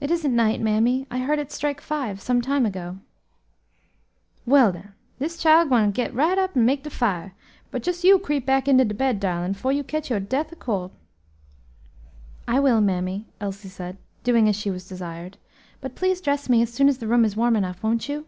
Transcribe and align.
"It 0.00 0.10
isn't 0.10 0.34
night, 0.34 0.60
mammy; 0.60 1.06
I 1.08 1.18
heard 1.18 1.38
it 1.38 1.52
strike 1.52 1.80
five 1.80 2.20
some 2.20 2.42
time 2.42 2.66
ago." 2.66 2.98
"Well, 4.44 4.72
den, 4.72 4.92
dis 5.20 5.38
chile 5.38 5.64
gwine 5.68 5.92
get 5.92 6.12
right 6.12 6.36
up 6.36 6.56
an' 6.56 6.64
make 6.66 6.82
de 6.82 6.90
fire. 6.90 7.32
But 7.70 7.86
jes 7.86 8.02
you 8.02 8.18
creep 8.18 8.44
back 8.44 8.66
into 8.66 8.84
de 8.84 8.92
bed, 8.92 9.20
darlin', 9.20 9.54
'fore 9.54 9.70
you 9.70 9.84
cotch 9.84 10.10
your 10.10 10.18
death 10.18 10.52
ob 10.52 10.58
cold." 10.58 10.90
"I 12.48 12.58
will, 12.58 12.80
mammy," 12.80 13.28
Elsie 13.40 13.68
said, 13.68 13.98
doing 14.24 14.48
as 14.48 14.56
she 14.56 14.68
was 14.72 14.88
desired; 14.88 15.38
"but 15.80 15.94
please 15.94 16.20
dress 16.20 16.48
me 16.48 16.60
as 16.60 16.72
soon 16.72 16.88
as 16.88 16.98
the 16.98 17.06
room 17.06 17.24
is 17.24 17.36
warm 17.36 17.54
enough, 17.54 17.84
won't 17.84 18.08
you?" 18.08 18.26